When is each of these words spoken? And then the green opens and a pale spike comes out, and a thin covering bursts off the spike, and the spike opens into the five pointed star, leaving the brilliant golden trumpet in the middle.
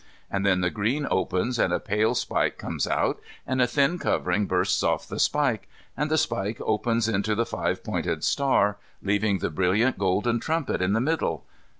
And 0.31 0.43
then 0.43 0.61
the 0.61 0.71
green 0.71 1.05
opens 1.11 1.59
and 1.59 1.71
a 1.71 1.79
pale 1.79 2.15
spike 2.15 2.57
comes 2.57 2.87
out, 2.87 3.19
and 3.45 3.61
a 3.61 3.67
thin 3.67 3.99
covering 3.99 4.47
bursts 4.47 4.81
off 4.81 5.07
the 5.07 5.19
spike, 5.19 5.69
and 5.95 6.09
the 6.09 6.17
spike 6.17 6.57
opens 6.61 7.07
into 7.07 7.35
the 7.35 7.45
five 7.45 7.83
pointed 7.83 8.23
star, 8.23 8.77
leaving 9.03 9.37
the 9.37 9.51
brilliant 9.51 9.99
golden 9.99 10.39
trumpet 10.39 10.81
in 10.81 10.93
the 10.93 11.01
middle. 11.01 11.45